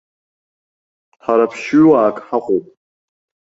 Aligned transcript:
Ҳара 1.23 1.45
ԥшьҩыуаак 1.51 2.17
ҳаҟоуп. 2.27 2.65